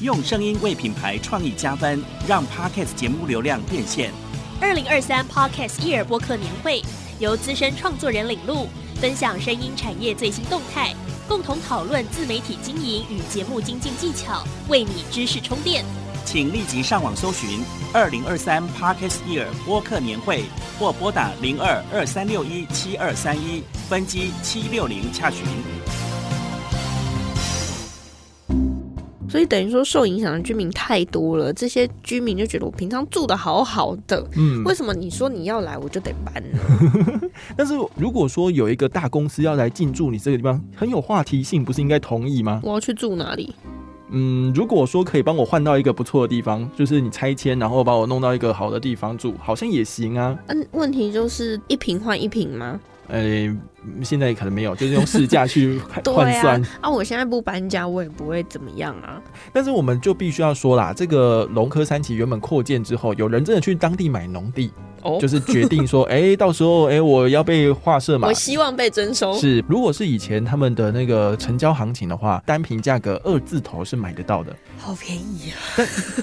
[0.00, 4.12] 用声音为品牌创意加分，让 Podcast 节目流量变现。
[4.60, 6.80] 二零二三 Podcast Year 播客年会
[7.18, 8.68] 由资深创作人领路，
[9.00, 10.94] 分享声音产业最新动态，
[11.26, 15.84] 共同讨论自媒体经营与节目精进技巧，为你知识充电。
[16.24, 20.44] 请立即上网搜寻二零二三 Podcast Year 播客年会，
[20.78, 25.44] 或拨打零二二三六一七二三一分机七六零洽询。
[29.28, 36.58] 所以等于说，受影响的居民太多了，这些居民就觉得我平常住的好好的，嗯为什么你说你要来，我就得搬呢？
[37.56, 42.60] 但是如果说有一个大公司要来进驻你这个地方，很有话题性，不是应该同意吗？
[42.62, 43.54] 我要去住哪里？
[44.10, 50.34] 嗯，如果说可以帮我换到一个不错的地方，就是你拆迁，然后把我弄到一个好的地方住，好像也行啊。
[50.46, 52.80] 嗯，问题就是一平换一平吗？
[53.08, 53.56] 呃，
[54.02, 59.20] 现在可能没有，就是用市价去 换算。，啊，我现在不搬家，我也不会怎么样啊。
[59.52, 64.70] 但是我们就必须要说啦，这个龙科三期原本扩建之后，有人真的去当地买农地，
[65.02, 68.32] 哦就是决定说， 哎、到时候哎、我要被划设嘛我。
[68.32, 69.32] 希望被征收。
[69.34, 74.54] 是，如果是以前他们的那个成交行情的话，单品价格二字头是买得到的。
[74.78, 75.58] 好便宜啊！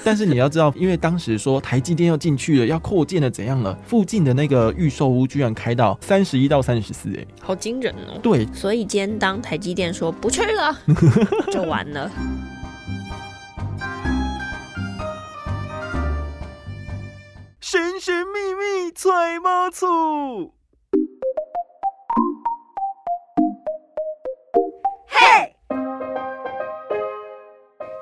[0.04, 3.78] 但是你要知道，因为当时说台积电要进去了，要扩建了，怎样了？
[3.86, 8.20] 附近的那个预售屋居然开到三十一到三十四，哎，好惊人哦。
[8.24, 10.78] 对，所以今天当台积电说不去了，
[11.52, 12.10] 就完了。
[17.68, 20.54] 神神秘秘揣猫醋。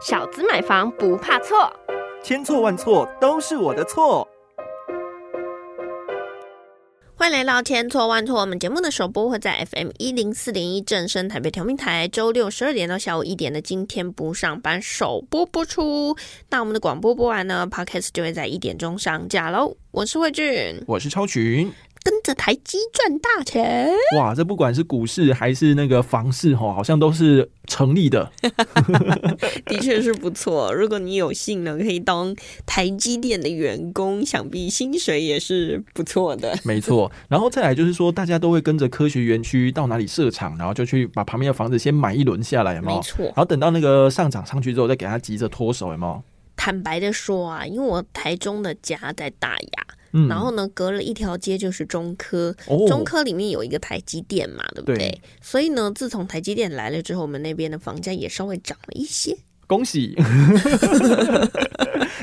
[0.02, 1.72] 小资买房不怕错。
[2.22, 4.28] 千错万错都是我的错。
[7.24, 16.14] 欢迎来到千错万错，我们节目的首播会在 FM 一零四点一正声台北调频台，周六十二点到下午一点的今天不上班首播播出。
[16.50, 19.74] 那我们的广播播完呢，Podcast 就会在一点钟上架喽。
[19.92, 21.72] 我是慧俊，我是超群。
[22.24, 23.90] 跟着台积赚大钱。
[24.18, 28.32] 哇，这不管是股市还是那个房市吼，好像都是成立的。
[29.68, 30.74] 的确是不错。
[30.74, 32.34] 如果你有幸呢，可以当
[32.66, 36.58] 台积电的员工，想必薪水也是不错的。
[36.64, 43.04] 没错，然后再来就是说，大家都会跟着科学园区到哪里设厂，然后就去把旁边的房子先买一轮下来，有没有没？
[43.04, 46.24] 错然，后等到那个上涨上去之后，再给他急着脱手，有没有？
[46.56, 49.83] 坦白的说啊，因为我台中的家在大雅，
[50.14, 54.96] 嗯然后呢，隔了一条街就是中科，哦中科里面有一个台积电嘛，对不对？
[54.96, 59.36] 对所以呢，自从台积电来了之后，我们那边的房价也稍微涨了一些。
[59.74, 60.16] 恭喜，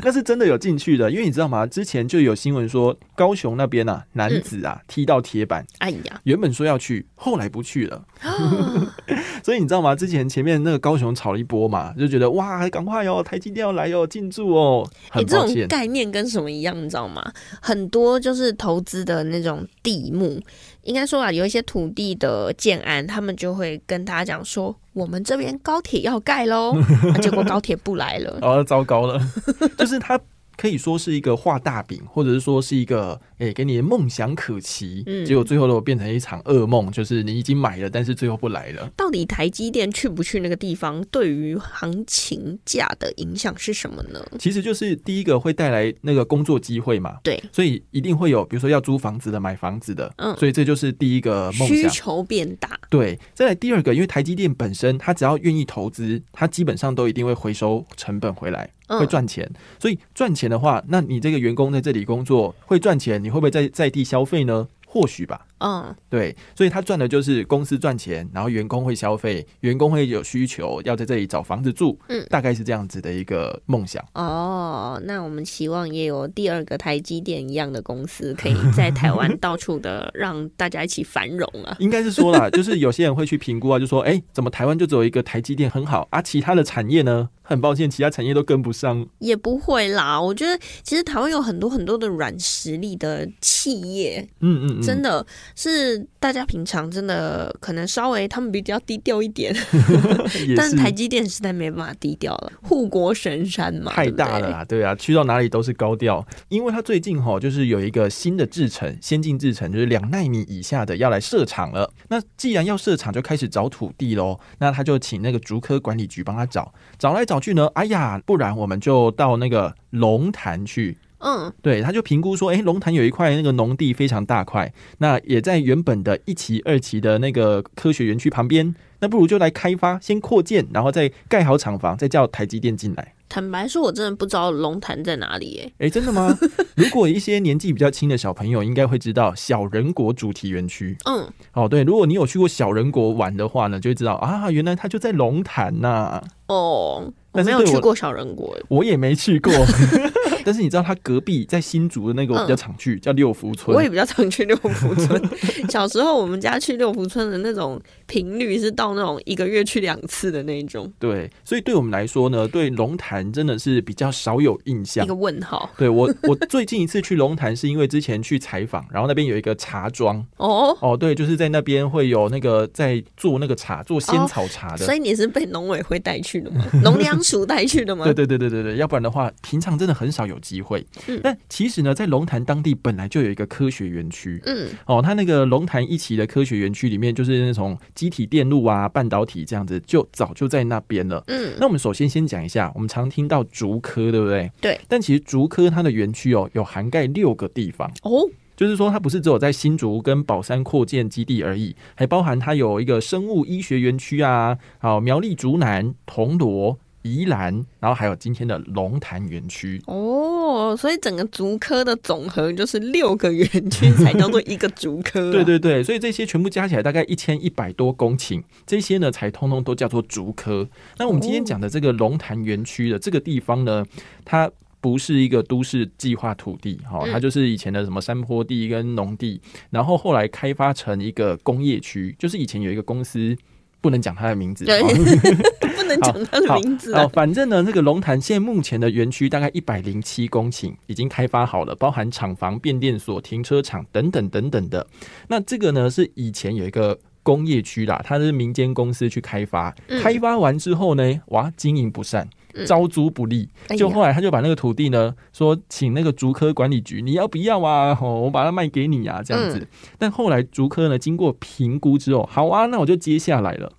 [0.05, 1.67] 那是真的有进去的，因为你知道吗？
[1.67, 8.05] 之前就有新闻说高雄那边啊，男子啊、踢到铁板，哎呀，原本说要去，后来不去了。
[9.43, 9.97] 所以你知道吗？
[9.97, 14.89] 之前前面那个高雄炒了一波嘛，就觉得哇，赶快哦，台积电要来哦，进驻哦。
[15.11, 17.33] 哎，这种概念跟什么一样，你知道吗？
[17.61, 20.41] 很多就是投资的那种地目，
[20.83, 26.75] 应该说啊，有一些土地的建安，他们就会跟大家讲说，我们这边高铁要盖喽，
[27.13, 28.39] 啊结果高铁不来了。
[28.43, 29.21] 哦，糟糕了，
[29.77, 30.19] 就是他
[30.57, 38.89] 可以说是一个画大饼，或者是说是一个诶、给你的梦想可期，嗯结果最后都变成一场噩梦，就是你已经买了，但是最后不来了。
[38.97, 44.25] 到底台积电去不去那个地方，对于行情价的影响是什么呢？
[44.39, 51.69] 其实就是第一个会带来那个工作机会嘛，对，所以一定会有，比如说要租房子的、买房子的，嗯所以这就是第一个梦想。
[51.69, 59.51] 需求变大，对，再来第二个，因为台积电本身，它只要愿意投资，它基本上都一定会回收成本回来，嗯会赚钱。
[59.79, 64.69] 所以赚钱的话，那你这个员工在这里工作会赚钱，你会不会在在地消费呢？
[64.87, 65.47] 或许吧。
[65.61, 74.05] 嗯，对，所以他赚的就是公司赚钱，然后员工会消费，员工会有需求，要在这里找房子住，嗯大概是这样子的一个梦想。
[74.15, 81.77] 哦，那我们期望也有第二个台积电一样的公司，可以在台湾到处的让大家一起繁荣啊。
[81.81, 87.29] 应该是说啦，就是有些人会去评估啊，就说，哎、怎么台湾就只有一个台积电很好啊，其他的产业呢？
[87.43, 89.05] 很抱歉，其他产业都跟不上。
[89.19, 99.55] 也不会啦，我觉得其实台湾有很多很多的软实力的企业，嗯嗯嗯，真的是大家平常真的可能稍微他们比较低调一点，
[100.57, 106.27] 但是台积电实在没办法低调了，护国神山嘛，太大了啦，对啊，去到哪里都是高调。
[106.49, 111.93] 因为它最近哈，就是有一个新的制程，先进制程，就是两纳米以下的要来设厂了。
[112.09, 114.39] 那既然要设厂，就开始找土地喽。
[114.59, 120.99] 那他就请那个竹科管理局帮他找，找来找去呢，哎呀，不然我们就到那个龙潭去。
[121.21, 133.15] 嗯，对，他就评估说，哎，龙潭有一块那个农地非常大块，那也在原本的一期、二期的那个科学园区旁边，那不如就来开发，先扩建，然后再盖好厂房，再叫台积电进来。
[133.29, 135.73] 坦白说，我真的不知道龙潭在哪里耶。
[135.79, 136.37] 哎，真的吗？
[136.75, 140.97] 如果一些年纪比较轻的小朋友，应该会知道小人国主题园区。
[141.05, 146.21] 嗯，哦，对，如果你有去过小人国玩的话呢，就会知道啊，原来它就在龙潭呐。
[146.49, 148.59] 哦，我没有去过小人国。
[148.67, 149.53] 我也没去过，
[150.45, 153.77] 但是你知道他隔壁在新竹的那个我比较常去，叫六福村。
[153.77, 155.23] 我也比较常去六福村。
[155.71, 165.15] 小时候我们家去六福村的那种频率是到那种一个月去两次的那种，对，所以对我们来说呢，对龙潭真的是比较少有印象一个。
[165.21, 165.71] 问号。
[165.77, 170.25] 对我，我最近一次去龙潭是因为之前去采访，然后那边有一个茶庄。
[170.39, 174.85] 哦，哦，对，就是在那边会有那个在做那个茶，做仙草茶的。
[174.87, 176.65] 所以你是被农委会带去的吗？
[176.83, 178.05] 农粮署带去的吗？
[178.11, 180.87] 对对对对对对，要不然的话，平常真的很少有机会。
[181.07, 184.41] 嗯但其实呢，在龙潭当地本来就有一个科学园区。
[184.47, 191.23] 嗯，哦，它那个龙潭一期的科学园区里面，就是那种机体电路啊、半导体这样子，就早就在那边了。
[191.27, 194.51] 嗯那我们首先先讲一下，我们常听到竹科，对不对？
[194.61, 194.81] 对。
[194.89, 209.81] 但其实竹科它的园区哦，有涵盖六个地方，哦，就是说它不是只有在新竹跟宝山扩建基地而已，还包含它有一个生物医学园区啊，好苗栗竹南、铜锣、宜兰，然后还有今天的龙潭园区。
[209.87, 215.33] 哦，所以整个竹科的总和就是六个园区才叫做一个竹科、啊。
[215.33, 220.69] 对对对，所以这些全部加起来大概一千一百多公顷，这些呢才通通都叫做竹科。
[220.99, 223.85] 那我们今天讲的这个龙潭园区的这个地方呢，
[224.25, 224.51] 它
[224.81, 233.37] 不是一个都市计划土地，哈，嗯它就是以前的什么山坡地跟农地，然后后来开发成一个工业区，就是以前有一个公司。
[233.83, 234.67] 不能讲它的名字，
[235.91, 237.11] 能讲他的名字哦，啊。
[237.13, 244.87] 反正呢，这个龙潭县目前的园区大概一百零七公顷，已经开发好了，包含厂房、变电所、停车场等等等等的。
[245.29, 246.99] 那这个呢，是以前有一个。
[247.23, 253.47] 工业区啦，它是民间公司去开发，嗯开发完之后呢，哇，经营不善，嗯招租不利，
[253.77, 257.97] 就后来他就把那个土地呢，说请那个竹科管理局，你要不要啊？
[258.01, 259.59] 哦，我把它卖给你啊，这样子。
[259.59, 259.67] 嗯
[259.99, 263.71] 但后来竹科呢，经过评估之后，好啊，那我就接下来了。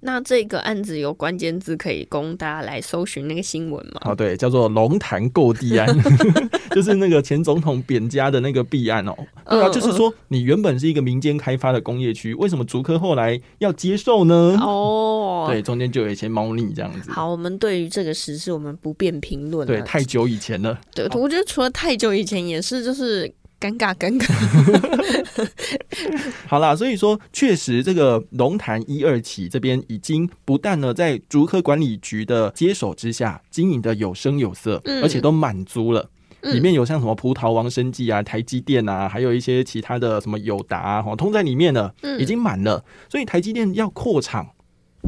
[0.00, 4.00] 那这个案子有关键字可以供大家来搜寻那个新闻吗？
[4.04, 5.88] 哦，对，叫做龙潭购地案，
[6.70, 9.14] 就是那个前总统扁家的那个弊案哦。
[9.48, 14.56] 对啊，嗯就是说你原本是一个民间开发的工业区，为什么竹科后来要接受呢？
[14.60, 17.10] 哦，对，中间就有一些猫腻这样子。
[17.10, 19.74] 好，我们对于这个时事我们不便评论了。
[19.74, 20.78] 对，太久以前了。
[20.94, 23.28] 对，我觉得除了太久以前也是，就是
[23.60, 25.48] 尴尬尴尬。
[26.46, 36.08] 好啦，所以说确实这个龙潭一二期这边已经不但呢在竹科管理局的接手之下经营的有声有色，嗯而且都满足了。
[36.40, 42.84] 嗯里面有像什么葡萄王生技啊、台积电啊，还有一些其他的什么友达啊，哈，通在里面了，嗯已经满了。
[43.08, 44.48] 所以台积电要扩厂，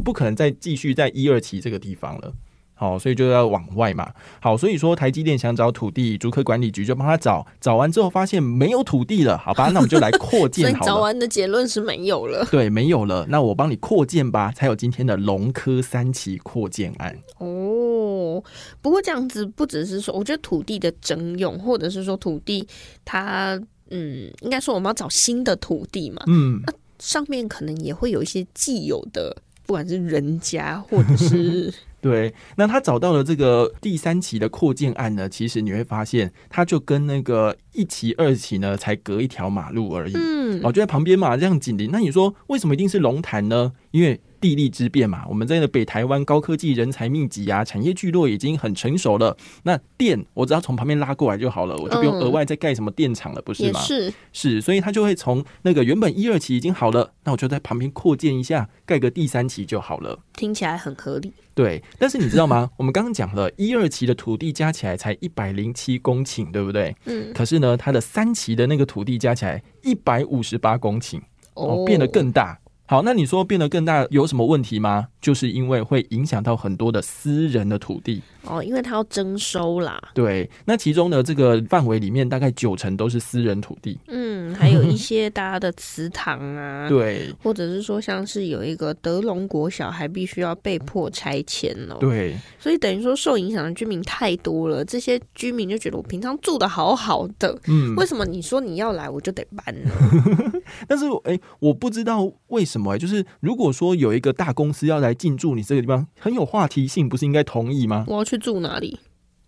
[0.04, 2.32] 不可能再继续在一二期这个地方了。
[2.80, 4.10] 好，所以就要往外嘛。
[4.40, 10.86] 好，所以说台积电想找土地，竹科管理局就帮他找，找完之后发现没有土地了，好吧，那我们就来扩所以建好了。
[10.86, 12.42] 早完的结论是没有了。
[12.50, 17.14] 对，没有了，那我帮你扩建吧，才有今天的龙科三期扩建案。
[17.36, 18.42] 哦，
[18.80, 22.66] 不过这样子不只是说，我觉得土地的征用，或者是说土地
[23.04, 23.60] 它，
[23.90, 26.62] 嗯，应该说我们要找新的土地嘛，嗯，
[26.98, 29.36] 上面可能也会有一些既有的，
[29.66, 32.34] 不管是人家或者是对。
[32.56, 40.12] 那他找到了这个第三期的扩建案呢，其实你会发现，它就跟那个一期、二期呢，才隔一条马路而已。
[40.14, 41.90] 嗯哦，就在旁边嘛，这样紧邻。
[41.92, 43.72] 那你说为什么一定是龙潭呢？
[43.90, 49.36] 因为地利之变嘛，我们在那北台湾高科技人才密集啊，产业聚落已经很成熟了。
[49.64, 53.78] 那电我只要从旁边拉过来就好了，我就不用嗯额外再盖什么电厂了，不是吗？
[53.80, 60.18] 也是是，所以他就会从那个原本一二期已经好了，那我就在旁边扩建一下，盖个第三期就好了。
[60.34, 61.32] 听起来很合理。
[61.54, 62.70] 对，但是你知道吗？
[62.78, 66.96] 我们刚刚讲了一二期的土地加起来才一百零七公顷，对不对？
[67.04, 71.20] 嗯，可是呢，它的三期的那个土地加起来一百五十八公顷，
[71.54, 72.58] 哦，变得更大。
[72.90, 75.06] 好，那你说变得更大有什么问题吗？
[75.20, 78.20] 就是因为会影响到很多的私人的土地。
[78.42, 80.02] 哦，因为它要征收啦。
[80.12, 83.96] 对，那其中的，这个范围里面大概九成都是私人土地。
[84.08, 91.96] 嗯，还有一些大家的祠堂啊， 对或者是说像是有一个德隆国小，还必须要被迫拆迁哦。
[92.00, 99.92] 对，所以等于说受影响的居民太多了，这些居民就觉得我平常住的好好的，嗯，为什么你说你要来我就得搬呢？
[100.88, 108.06] 但是哎、我不知道为什么、欸，就是如果说有一个大公司要来进驻你这个地方，很有话题性，不是应该同意吗？
[108.08, 108.98] 我要去住哪里？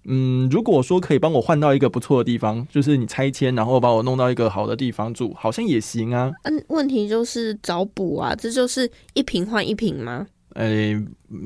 [0.04, 6.30] 嗯，如果说可以帮我换到一个不错的地方，就是你拆迁，然后把我弄到一个好的地方住，好像也行啊。
[6.42, 10.26] 嗯，问题就是找补啊，这就是一平换一平吗？
[10.54, 10.92] 呃，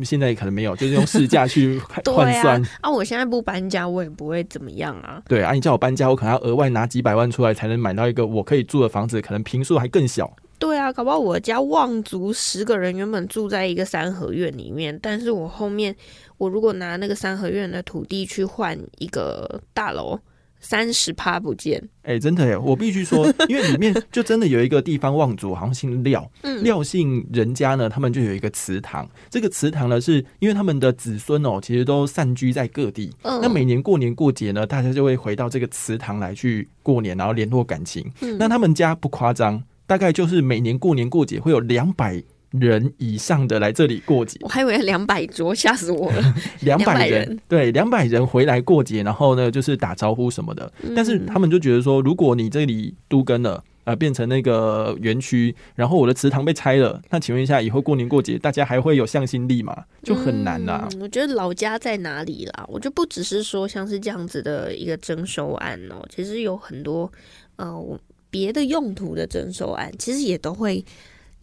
[0.02, 5.22] 现在可能没有，就是用市价去换 算。，啊，我现在不搬家，我也不会怎么样啊。
[5.28, 10.34] 对啊，你叫我搬家，我可能要额外拿几百万出来，才能买到一个我可以住的房子，可能平数还更小。
[10.58, 15.94] 对啊，搞不好我家望族十个人原本住在一个三合院里面，但是我后面
[16.38, 20.18] 我如果拿那个三合院的土地去换一个大楼，
[20.58, 21.82] 三十趴不见。
[22.02, 29.08] 哎、真的耶，我必须说， 因为里面就真的有一个地方望族，好像姓廖，嗯廖姓人家呢，他们就有一个祠堂。
[29.28, 33.14] 这个祠堂呢，是因为他们的子孙哦，其实都散居在各地。
[33.22, 38.10] 嗯那每年过年过节呢，大家就会回到这个祠堂来去过年，然后联络感情。
[38.22, 44.38] 嗯那他们家不夸张，大概就是每年过年过节会有两百人以上的来这里过节。
[44.42, 46.34] 我还以为两百桌，吓死我了。
[46.62, 50.72] 两百200人人，对，两百人回来过节，然后呢就是打招呼什么的。
[50.94, 53.62] 但是他们就觉得说，如果你这里都跟了。
[53.86, 59.84] 呃，变成那个园区，然后我的祠堂被拆了，那请问一下，以后过年过节，大家还会有向心力吗？
[60.02, 62.64] 就很难啦、嗯我觉得老家在哪里啦？
[62.66, 67.08] 我就不只是说像是这样子的一个征收案哦、其实有很多
[67.54, 67.96] 呃我
[68.30, 70.84] 别的用途的征收案，其实也都会。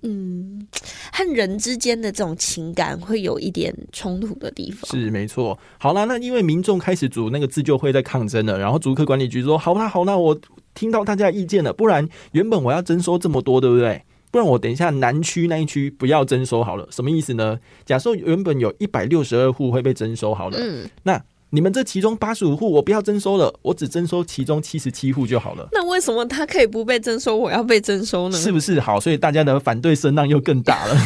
[0.05, 0.67] 嗯，
[1.13, 4.91] 和人之间的这种情感会有一点冲突的地方。
[4.91, 5.57] 是没错。
[5.79, 10.37] 好啦，那因为民众开始组那个自救会在抗争了，然后竹科管理局说：“好啦，好啦，我
[10.73, 14.03] 听到大家意见了，不然原本我要征收这么多，对不对？
[14.29, 17.57] 不然我等一下南区那一区不要征收好了，什么意思呢？
[17.85, 28.35] 假设原本有一百六十二户会被征收好了，嗯，那你们这其中八十五户我不要征收了，我只征收其中七十七户就好了。”那为什么他可以不被征收，我要被征收呢？
[28.35, 28.99] 是不是好？
[28.99, 30.97] 所以大家的反对声浪又更大了。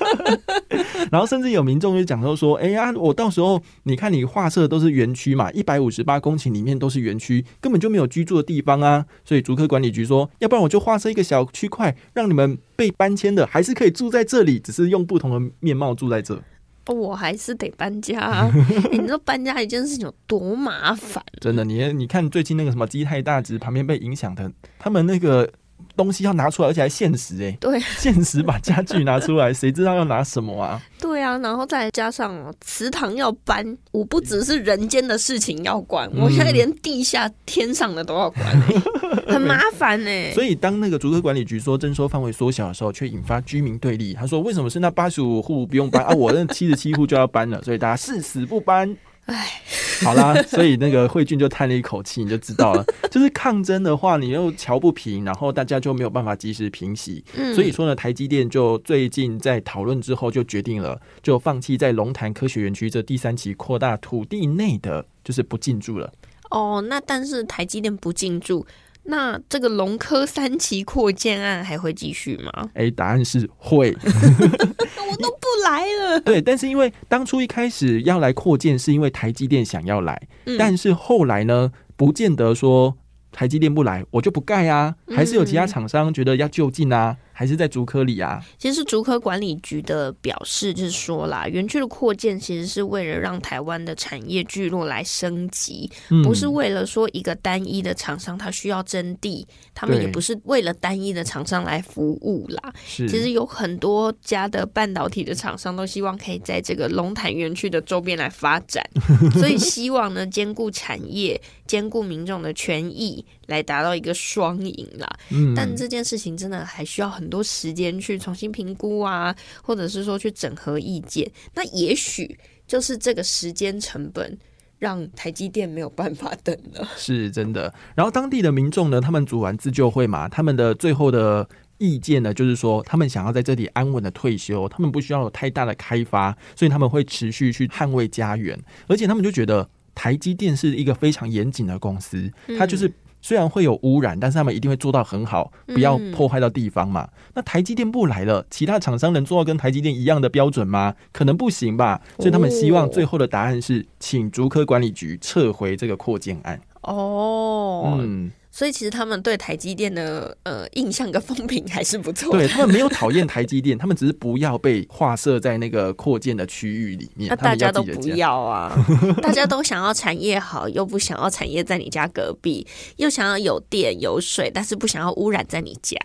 [1.12, 9.04] 然后甚至有民众就讲说说，哎呀，我到时候你看你画设都是园区嘛，一百五十八公顷里面都是园区，根本就没有居住的地方啊。
[9.26, 16.42] 所以竹科管理局说，要不然我就画设一个小区块，让你们被搬迁的还是可以住在这里，只是用不同的面貌住在这。
[16.86, 18.50] 哦我还是得搬家、啊。
[18.92, 21.22] 你知道搬家一件事情有多麻烦？
[21.40, 25.50] 真的，你你看最近那个什么鸡太大只旁边被影响的，他们那个
[25.96, 30.80] 东西要拿出来，而且还限时哎、对限时把家具拿出来， 谁知道要拿什么啊？
[31.00, 38.80] 对啊，然后再加上哦，祠堂要搬，我不只是人间的事情要管，我现在连地下天上的都要管、欸，
[39.32, 44.12] 很麻烦呢、所以当那个竹科管理局说征收范围缩小的时候，却引发居民对立。
[44.14, 46.14] 他说：“为什么是那八十五户不用搬啊？
[46.14, 48.94] 我那七十七户就要搬了，所以大家誓死不搬。”
[49.26, 49.60] 唉，
[50.04, 57.24] 好啦，所以那个慧俊就叹了一口气，你就知道了， 就是抗争的话，你又瞧不平，然后大家就没有办法及时平息。
[57.34, 66.12] 嗯所以说呢，台积电就最近在讨论之后，就决定了，就放弃在龙潭科学园区这第三期扩大土地内的，就是不进驻了。
[66.50, 68.64] 哦，那但是台积电不进驻，
[69.08, 72.70] 那这个龙科三期扩建案还会继续吗？
[72.74, 73.96] 哎、答案是会。
[74.02, 76.20] 我都不来了。
[76.20, 82.96] 对，但是因为当初一开始要来扩建，是因为台积电想要来，嗯但是后来呢，不见得说
[83.30, 88.42] 台积电不来，我就不盖啊，还是有其他嗯厂商觉得要就近啊，还是在竹科里啊。
[88.58, 102.72] 其实竹科管理局的表示就是说啦，园区的扩建其实是为了让台湾的产业聚落来升级，嗯不是为了说一个单一的厂商他需要征地，他们也不是为了单一的厂商来服务啦。
[102.86, 108.82] 其实有很多家的半导体的厂商都希望可以在这个龙潭园区的周边来发展，
[109.38, 115.06] 所以希望呢兼顾产业、兼顾民众的权益，来达到一个双赢啦。
[115.30, 121.30] 嗯但这件事情真的还需要很多时间去重新评估啊，或者是说去整合意见。
[121.54, 124.38] 那也许就是这个时间成本。
[124.78, 126.86] 让台积电没有办法等了。
[126.98, 127.72] 是真的。
[127.94, 138.54] 然后当地的民众呢，他们组完自救会嘛，他们的最后的意见呢，就是说他们想要在这里安稳的退休，他们不需要有太大的开发，所以他们会持续去捍卫家园，
[138.86, 142.92] 而且他们就觉得台积电是一个非常严谨的公司，它就是。
[143.26, 147.08] 虽然会有污染，但是他们一定会做到很好，不要破坏到地方嘛。
[147.34, 150.94] 那台积电不来了，其他厂商能做到跟台积电一样的标准吗？
[151.10, 152.00] 可能不行吧。
[152.18, 156.60] 所以他们希望最后的答案是，请竹科管理局撤回这个扩建案。
[156.82, 162.38] 哦，嗯，所以其实他们对台积电的呃印象跟风评还是不错的。
[162.38, 167.28] 对他们没有讨厌台积电， 他们只是不要被划设在那个扩建的区域里面。
[167.28, 168.08] 那大家都不。
[168.16, 168.72] 要啊，
[169.20, 175.98] 大家都想要产业好，又不想要产业在你家隔壁，又想要有电有水，但是不想要污染在你家。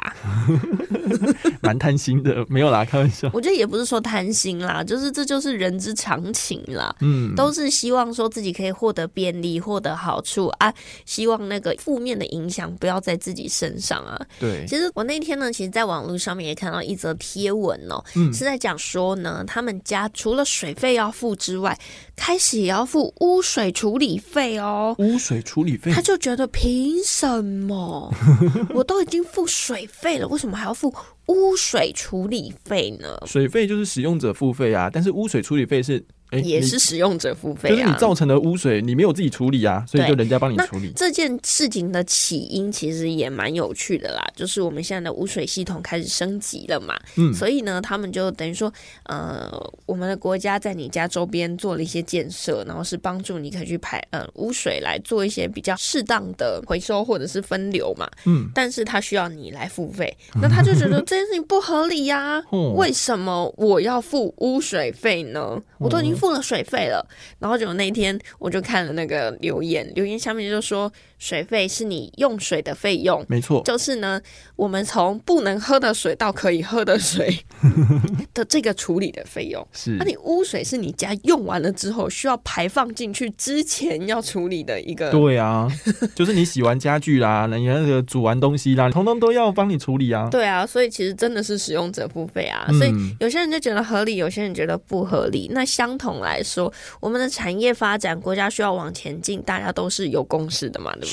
[1.61, 3.29] 蛮贪心的，没有啦，开玩笑。
[3.33, 6.93] 我觉得也不是说贪心啦，就是这就是人之常情啦。
[6.99, 10.73] 嗯，都是希望说自己可以获得便利、获得好处啊，
[11.05, 14.19] 希望那个负面的影响不要在自己身上啊。
[14.39, 21.77] 对，其实我那天呢，其实在网络上面也看到一则贴文哦，嗯是在讲说呢，他们家除了水费要付之外，
[22.15, 24.95] 开始也要付污水处理费哦。
[24.99, 28.13] 污水处理费他就觉得凭什么？
[28.73, 30.93] 我都已经付水费了，为什么还要付
[31.27, 33.07] 污水处理费呢？
[33.25, 36.03] 水费就是使用者付费啊，但是污水处理费是哎
[36.39, 37.71] 也是使用者付费啊。
[37.71, 40.91] 就是你造成的污水，你没有自己处理啊，所以就人家帮你处理。
[40.95, 48.71] 这件事情的起因其实也蛮有趣的啦，就是我们现在的污水系统开始升级了嘛，嗯所以呢，他们就等于说，
[49.03, 49.51] 呃，
[49.85, 65.61] 我们的国家在你家周边做了一些建设，然后是帮助你可以去排呃污水来做一些比较适当的回收或者是分流嘛，嗯，但是他需要你来付费， 那他就觉得这件事情不合理呀、 哦为什么我要付污水费呢？
[65.77, 67.05] 我都已经付了水费了。
[67.39, 73.23] 然后就那天我就看了那个留言，留言下面就说水费是你用水的费用。
[73.29, 74.19] 没错，就是呢，
[74.55, 77.37] 我们从不能喝的水到可以喝的水
[78.33, 79.65] 的这个处理的费用。
[79.71, 85.69] 是那你污水是你家用完了之后需要排放进去之前要处理的一个对啊，
[86.15, 90.27] 就是你洗完家具啦，你那个煮完东西啦，通通都要帮你处理啊。
[90.31, 95.47] 对啊，所以其实真的是使用者付费啊，嗯所以有些人就觉得合理，有些人觉得不合理。
[95.53, 101.10] 那相同来说，我们的产业发展，国家需要往前进，大家都是有共识的嘛，对不对？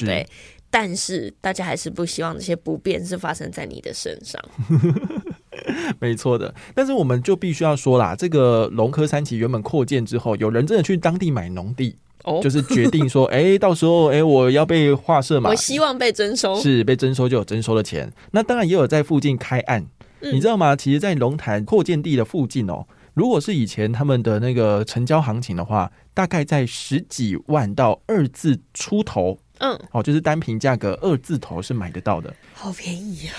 [0.71, 4.39] 但是大家还是不希望这些不便是发生在你的身上。
[5.99, 16.61] 没错的，但是我们就必须要说啦，这个龙科三期原本扩建之后，有人真的去当地买农地，哦就是决定说， 哎、到时候哎、我要被划设嘛我，希望被征收。
[16.61, 18.13] 是被征收就有征收的钱。
[18.33, 19.85] 那当然也有在附近开案，
[20.21, 20.77] 嗯你知道吗？
[20.77, 29.39] 其实，在龙潭扩建地的附近哦，如果是以前他们的那个成交行情的话，大概在十几万到二字出头。
[29.59, 33.35] 嗯，哦，就是单品价格二字头是买得到的，好便宜啊！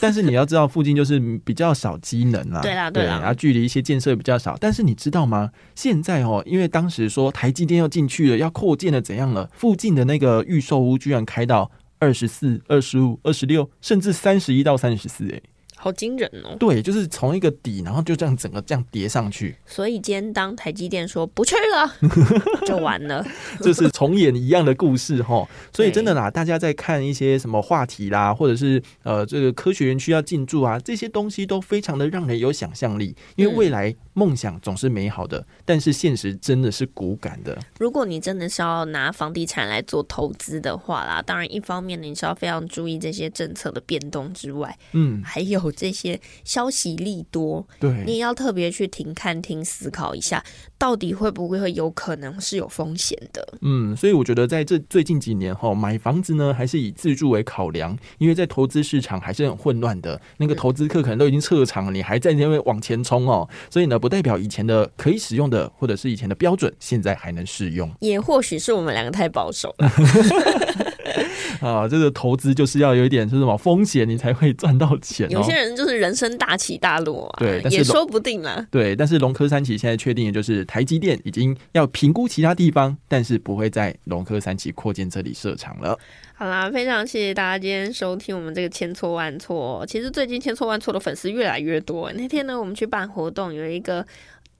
[0.00, 2.60] 但是你要知道，附近就是比较少机能啦。
[2.60, 4.56] 对啦对啦然后距离一些建设比较少。
[4.60, 5.50] 但是你知道吗？
[5.74, 9.48] 现在哦，因为当时说台积电要进去了，要扩建了，怎样了？
[9.54, 15.40] 附近的那个预售屋居然开到二十四、二十五、二十六，甚至三十一到三十四，哎，
[15.84, 16.56] 好惊人哦！
[16.58, 21.94] 对，就是从一个底，然后就这样整个这样叠上去，所以今天当台积电说不去了，
[22.66, 23.22] 就完了。
[23.60, 25.46] 就是重演一样的故事哈。
[25.74, 37.58] 所以真的啦，大家在看一些什么话题啦，或者是呃这个科学园区要进驻啊，这些东西都非常的让人有想象力，因为嗯未来梦想总是美好的，但是现实真的是骨感的。
[37.78, 48.04] 如果你真的是要拿房地产来做投资的话啦，当然一方面你是要非常注意这些政策的变动之外，嗯，还有这些消息利多，对。
[48.06, 50.42] 你，也要特别去停看听思考一下，
[50.78, 53.58] 到底会不会有可能是有风险的。
[53.62, 67.90] 嗯，所以我觉得在这最近几年哈，买房子呢还是以自住为考量，因为在投资市场还是很混乱的，那个投资客可能都已经撤场了，你还在那边往前冲哦，所以呢，不代表以前的可以使用的或者是以前的标准，现在还能适用。
[68.00, 69.90] 也或许是我们两个太保守了，
[71.60, 71.88] 啊。
[71.88, 75.54] 这个投资就是要有一点是什么风险，你才会赚到钱哦有些。
[75.54, 78.66] 人就是人生大起大落啊，对但是也说不定啦。
[78.70, 85.96] 对，但是龙科三期现在确定的就是台积电已经要评估其他地方，但是不会在龙科三期扩建这里设厂了。
[86.34, 89.84] 好啦，非常谢谢大家今天收听我们这个千错万错。
[89.86, 92.10] 其实最近千错万错的粉丝越来越多。
[92.12, 94.04] 那天呢，我们去办活动，有一个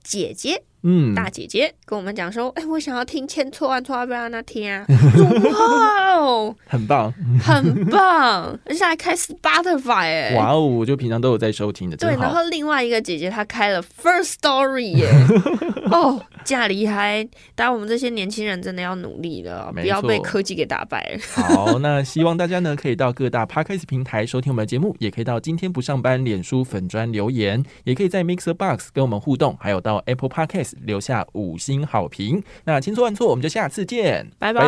[0.01, 4.85] 姐姐嗯，大姐姐跟我们讲说：“哎、我想要听千错万错，要不要让她听啊？”
[5.51, 7.11] 哇哦，很棒，
[7.43, 10.61] 很棒，而且还开 Spotify 哎、哇哦！
[10.61, 15.09] 我就平常都有在收听的，对，然后另外一个姐姐她开了 First Story 耶，
[15.91, 17.27] 哦，嫁厉害！
[17.55, 21.19] 当然我们这些年轻人真的要努力了，不要被科技给打败。
[21.33, 32.43] 好，那希望大家呢可以到各大 podcast 平台收听我们的节目，也可以到今天不上班脸书粉砖留言，也可以在 Mixer Box 跟我们互动，还有到 Apple Podcast 留下五星好评。
[32.65, 34.67] 那千错万错，我们就下次见，拜拜